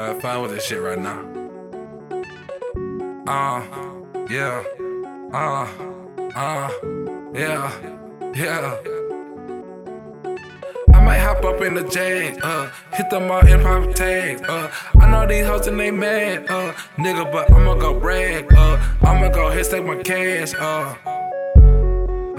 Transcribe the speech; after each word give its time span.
Have 0.00 0.22
fun 0.22 0.42
with 0.42 0.52
this 0.52 0.64
shit 0.64 0.80
right 0.80 0.98
now. 0.98 1.20
Uh, 3.26 3.62
yeah. 4.30 4.64
Uh, 5.32 5.68
uh, 6.34 6.70
yeah, 7.34 7.70
yeah. 8.34 8.80
I 10.94 11.04
might 11.04 11.18
hop 11.18 11.44
up 11.44 11.60
in 11.60 11.74
the 11.74 11.84
jag, 11.84 12.40
uh, 12.42 12.70
hit 12.94 13.10
them 13.10 13.30
all 13.30 13.46
in 13.46 13.60
pop 13.60 13.94
tags, 13.94 14.40
uh. 14.42 14.70
I 14.98 15.10
know 15.10 15.26
these 15.26 15.46
hoes 15.46 15.66
and 15.66 15.78
they 15.78 15.90
mad, 15.90 16.46
uh, 16.48 16.72
nigga, 16.96 17.30
but 17.30 17.52
I'ma 17.52 17.74
go 17.74 17.98
brag, 17.98 18.52
uh. 18.54 18.80
I'ma 19.02 19.28
go 19.28 19.50
hit 19.50 19.66
stack 19.66 19.84
my 19.84 19.96
cash, 20.02 20.54
uh. 20.54 20.94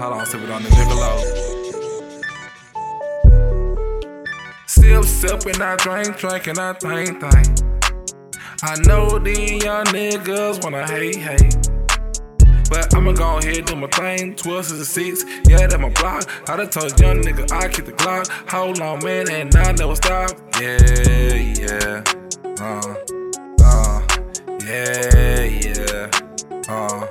on, 0.00 0.26
sip 0.26 0.42
it 0.42 0.50
on 0.50 0.62
the 0.62 0.68
Michelob. 0.68 1.61
Sip, 4.92 5.04
sip, 5.04 5.46
and 5.46 5.62
I 5.62 5.74
drink, 5.76 6.18
drink, 6.18 6.48
and 6.48 6.58
I 6.58 6.74
think, 6.74 7.18
think. 7.18 7.46
I 8.62 8.76
know 8.86 9.18
these 9.18 9.64
young 9.64 9.86
niggas 9.86 10.62
wanna 10.62 10.86
hate, 10.86 11.16
hate. 11.16 11.56
But 12.68 12.94
I'ma 12.94 13.12
go 13.12 13.38
ahead 13.38 13.64
do 13.64 13.74
my 13.74 13.86
thing. 13.86 14.34
12 14.34 14.60
is 14.66 14.72
a 14.72 14.84
6, 14.84 15.24
yeah, 15.48 15.66
that 15.66 15.80
my 15.80 15.88
block. 15.88 16.28
I 16.46 16.56
done 16.56 16.68
told 16.68 17.00
young 17.00 17.22
nigga 17.22 17.50
I 17.52 17.68
keep 17.68 17.86
the 17.86 17.92
Glock. 17.92 18.28
Hold 18.50 18.80
on, 18.82 19.02
man, 19.02 19.30
and 19.30 19.56
I 19.56 19.72
never 19.72 19.96
stop. 19.96 20.30
Yeah, 20.60 21.34
yeah. 21.36 22.04
Uh, 22.60 22.94
uh, 23.64 24.06
yeah, 24.60 25.42
yeah. 25.44 26.10
Uh, 26.68 27.06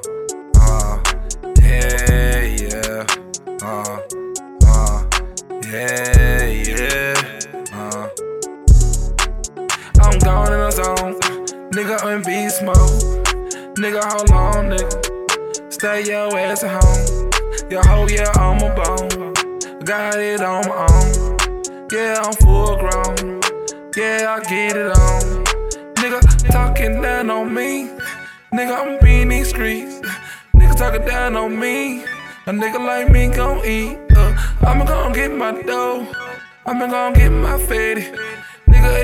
gone 10.23 10.53
in 10.53 10.59
a 10.59 10.71
zone. 10.71 11.19
Nigga, 11.71 12.03
I'm 12.03 12.21
beast 12.21 12.61
mode. 12.63 12.77
Nigga, 13.77 14.03
hold 14.03 14.31
on, 14.31 14.69
nigga. 14.71 15.71
Stay 15.71 16.03
your 16.05 16.37
ass 16.37 16.63
at 16.63 16.83
home. 16.83 17.29
Your 17.69 17.83
whole 17.87 18.09
year 18.09 18.29
on 18.39 18.57
my 18.57 18.73
bone. 18.75 19.33
Got 19.83 20.19
it 20.19 20.41
on 20.41 20.67
my 20.67 20.87
own. 20.91 21.87
Yeah, 21.91 22.21
I'm 22.23 22.33
full 22.33 22.77
grown. 22.77 23.41
Yeah, 23.95 24.37
I 24.37 24.39
get 24.49 24.77
it 24.77 24.91
on. 24.95 25.43
Nigga, 25.95 26.51
talking 26.51 27.01
down 27.01 27.29
on 27.29 27.53
me. 27.53 27.89
Nigga, 28.53 28.77
I'm 28.77 28.99
being 29.03 29.29
these 29.29 29.49
streets. 29.49 30.01
Nigga, 30.55 30.75
talking 30.75 31.05
down 31.05 31.35
on 31.35 31.59
me. 31.59 32.03
A 32.47 32.51
nigga 32.51 32.83
like 32.85 33.09
me 33.09 33.27
gon' 33.27 33.65
eat. 33.65 33.97
Uh, 34.15 34.35
I'ma 34.61 34.85
gon' 34.85 35.13
get 35.13 35.31
my 35.31 35.51
dough. 35.61 36.07
I'ma 36.65 36.87
gon' 36.87 37.13
get 37.13 37.29
my 37.31 37.57
fatty. 37.57 38.11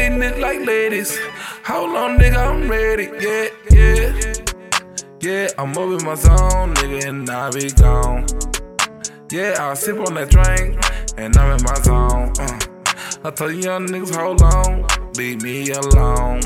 It 0.09 0.39
like 0.39 0.66
ladies. 0.66 1.19
How 1.63 1.83
long, 1.86 2.17
nigga, 2.17 2.38
I'm 2.38 2.72
ready. 2.72 3.09
Yeah, 3.19 3.50
yeah. 3.69 4.33
Yeah, 5.19 5.50
I'm 5.58 5.72
up 5.72 6.00
in 6.00 6.05
my 6.05 6.16
zone, 6.16 6.73
nigga, 6.75 7.09
and 7.09 7.30
I 7.30 7.52
be 7.52 7.69
gone. 7.72 8.25
Yeah, 9.30 9.55
I 9.59 9.73
sip 9.73 10.00
on 10.00 10.13
that 10.13 10.30
drink, 10.30 10.81
and 11.17 11.35
I'm 11.35 11.59
in 11.59 11.63
my 11.63 11.73
zone. 11.81 12.31
Uh. 12.39 13.28
I 13.28 13.31
tell 13.31 13.52
you 13.52 13.59
young 13.59 13.85
niggas, 13.88 14.16
hold 14.16 14.41
on, 14.44 14.88
leave 15.17 15.41
me 15.41 15.72
alone. 15.72 16.39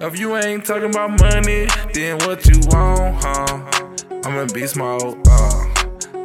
If 0.00 0.18
you 0.18 0.34
ain't 0.38 0.64
talking 0.64 0.88
about 0.88 1.20
money, 1.20 1.66
then 1.92 2.16
what 2.26 2.46
you 2.46 2.60
want, 2.68 3.22
huh? 3.22 3.90
I'm 4.24 4.38
in 4.38 4.48
beast 4.54 4.76
mode, 4.76 5.18
uh. 5.28 5.66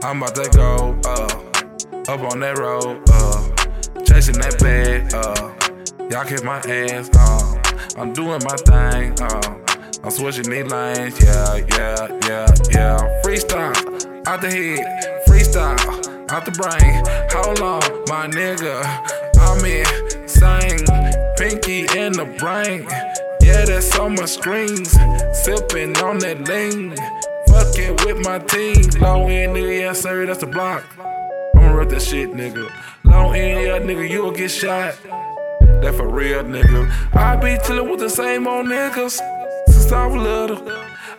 I'm 0.04 0.24
about 0.24 0.36
to 0.36 0.50
go, 0.56 0.98
uh. 1.06 2.14
Up 2.14 2.32
on 2.32 2.40
that 2.40 2.58
road, 2.58 3.04
uh. 3.12 4.04
Chasing 4.06 4.40
that 4.40 4.58
bag, 4.60 5.14
uh. 5.14 5.65
Y'all 6.16 6.24
kiss 6.24 6.44
my 6.44 6.60
ass, 6.60 7.10
uh. 7.14 7.62
I'm 7.98 8.14
doing 8.14 8.40
my 8.46 8.56
thing, 8.56 9.20
uh. 9.20 9.58
I'm 10.02 10.10
switching 10.10 10.50
these 10.50 10.72
lanes, 10.72 11.22
yeah, 11.22 11.56
yeah, 11.58 12.08
yeah, 12.26 12.48
yeah. 12.72 13.22
Freestyle, 13.22 14.26
out 14.26 14.40
the 14.40 14.50
head, 14.50 15.26
freestyle, 15.28 15.78
out 16.32 16.46
the 16.46 16.52
brain. 16.52 17.04
Hold 17.34 17.60
on, 17.60 17.82
my 18.08 18.30
nigga, 18.30 18.80
I'm 19.42 19.66
in, 19.66 20.30
sing, 20.30 20.86
pinky 21.36 21.80
in 22.00 22.14
the 22.14 22.34
brain. 22.40 22.88
Yeah, 23.42 23.66
that's 23.66 24.00
on 24.00 24.16
my 24.16 24.24
screens, 24.24 24.92
sipping 25.34 25.98
on 25.98 26.20
that 26.20 26.48
lean. 26.48 26.96
Fucking 27.50 27.98
with 28.06 28.26
my 28.26 28.40
team, 28.40 29.02
low 29.02 29.28
end 29.28 29.58
nigga, 29.58 29.80
yes 29.80 30.04
sir, 30.04 30.26
that's 30.26 30.40
the 30.40 30.48
block. 30.48 30.86
I'ma 31.56 31.74
rip 31.74 31.90
that 31.90 32.02
shit, 32.02 32.30
nigga. 32.30 32.72
Low 33.04 33.34
end, 33.34 33.66
yeah, 33.66 33.80
nigga, 33.80 34.10
you'll 34.10 34.32
get 34.32 34.50
shot. 34.50 34.96
That 35.82 35.94
for 35.96 36.08
real, 36.08 36.44
nigga. 36.44 36.90
I 37.14 37.36
be 37.36 37.58
chillin' 37.64 37.90
with 37.90 38.00
the 38.00 38.10
same 38.10 38.48
old 38.48 38.68
niggas 38.68 39.20
since 39.68 39.92
I 39.92 40.08
was 40.08 40.22
little. 40.22 40.58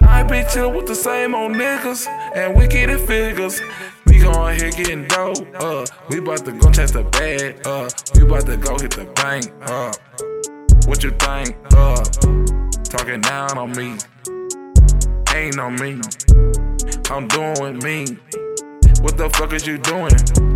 I 0.00 0.22
be 0.22 0.42
chillin' 0.44 0.76
with 0.76 0.86
the 0.86 0.94
same 0.94 1.34
old 1.34 1.52
niggas 1.52 2.06
and 2.34 2.56
we 2.56 2.66
get 2.66 2.90
it 2.90 3.00
figures. 3.00 3.60
We 4.06 4.18
gon' 4.18 4.54
here 4.56 4.70
getting 4.70 5.06
dope, 5.06 5.46
uh. 5.60 5.86
We 6.08 6.20
bout 6.20 6.44
to 6.44 6.52
go 6.52 6.70
chase 6.70 6.92
the 6.92 7.04
bag, 7.04 7.66
uh. 7.66 7.88
We 8.14 8.24
bout 8.24 8.46
to 8.46 8.56
go 8.56 8.78
hit 8.78 8.92
the 8.92 9.04
bank, 9.04 9.52
uh. 9.62 9.92
What 10.86 11.02
you 11.02 11.10
think, 11.10 11.56
uh? 11.72 12.02
Talking 12.84 13.20
down 13.20 13.58
on 13.58 13.72
me, 13.72 13.98
ain't 15.34 15.58
on 15.58 15.74
me. 15.76 16.00
I'm 17.10 17.28
doing 17.28 17.78
me. 17.78 18.18
What 19.00 19.16
the 19.16 19.30
fuck 19.32 19.52
is 19.52 19.66
you 19.66 19.78
doing? 19.78 20.55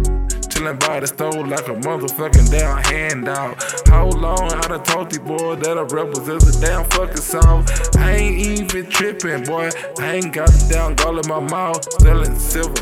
Chillin' 0.61 0.79
by 0.81 1.01
the 1.01 1.07
stove 1.07 1.49
like 1.49 1.69
a 1.69 1.75
motherfucking 1.89 2.51
down 2.51 2.85
handout. 2.85 3.63
Hold 3.89 4.23
on, 4.23 4.53
I 4.53 4.61
done 4.69 4.83
told 4.85 5.11
these 5.11 5.19
boys 5.19 5.59
that 5.61 5.79
I 5.79 5.83
represent 5.83 6.43
a 6.43 6.61
damn 6.61 6.85
fucking 6.91 7.17
song. 7.17 7.67
I 7.97 8.17
ain't 8.17 8.47
even 8.47 8.91
trippin', 8.91 9.45
boy. 9.45 9.71
I 9.99 10.17
ain't 10.17 10.35
got 10.35 10.49
the 10.49 10.69
down 10.71 10.97
gall 10.97 11.19
in 11.19 11.27
my 11.27 11.41
mouth. 11.41 11.83
Still 11.95 12.23
in 12.25 12.37
silver. 12.37 12.75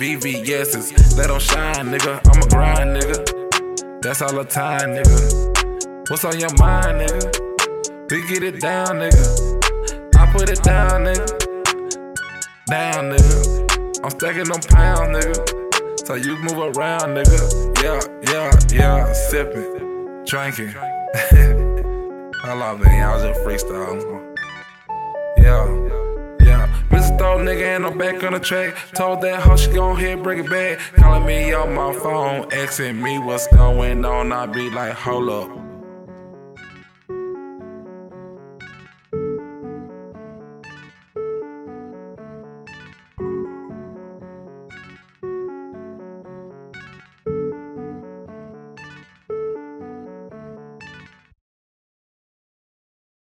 VVS's, 0.00 1.18
let 1.18 1.28
them 1.28 1.40
shine, 1.40 1.92
nigga. 1.92 2.20
I'm 2.24 2.40
a 2.40 2.48
grind, 2.48 2.96
nigga. 2.96 4.00
That's 4.00 4.22
all 4.22 4.32
the 4.32 4.44
time, 4.44 4.96
nigga. 4.96 6.08
What's 6.08 6.24
on 6.24 6.40
your 6.40 6.54
mind, 6.56 7.02
nigga? 7.02 8.10
We 8.10 8.26
get 8.28 8.42
it 8.42 8.62
down, 8.62 9.00
nigga. 9.04 10.16
I 10.16 10.32
put 10.32 10.48
it 10.48 10.62
down, 10.62 11.04
nigga. 11.04 11.26
Down, 12.66 13.10
nigga. 13.12 14.00
I'm 14.02 14.10
stacking 14.10 14.44
them 14.44 14.60
pounds, 14.62 15.18
nigga. 15.18 15.53
So 16.04 16.16
you 16.16 16.36
move 16.36 16.76
around, 16.76 17.16
nigga. 17.16 17.82
Yeah, 17.82 17.98
yeah, 18.30 18.50
yeah. 18.70 19.12
Sipping, 19.14 20.24
drinking. 20.26 20.74
I 22.44 22.52
love 22.52 22.82
it. 22.82 22.88
Y'all 22.88 23.18
just 23.22 23.40
freestyle. 23.40 24.36
Yeah. 25.38 25.64
Yeah, 26.44 26.68
Mr. 26.90 27.16
Throw 27.16 27.38
nigga 27.38 27.76
and 27.76 27.86
I'm 27.86 27.96
back 27.96 28.22
on 28.22 28.34
the 28.34 28.38
track. 28.38 28.76
Told 28.92 29.22
that 29.22 29.40
hoe 29.40 29.56
she 29.56 29.72
gon' 29.72 29.96
hit, 29.98 30.22
bring 30.22 30.44
it 30.44 30.50
back. 30.50 30.78
Calling 30.94 31.24
me 31.24 31.54
on 31.54 31.74
my 31.74 31.94
phone, 31.94 32.52
asking 32.52 33.00
me 33.00 33.18
what's 33.18 33.46
going 33.46 34.04
on. 34.04 34.30
I 34.30 34.44
be 34.44 34.68
like, 34.68 34.92
hold 34.92 35.30
up. 35.30 35.63